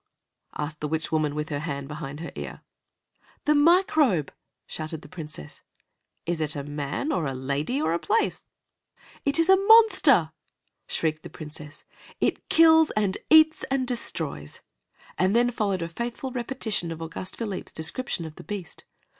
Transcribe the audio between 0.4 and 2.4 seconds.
asked the witch woman, with her hand behind her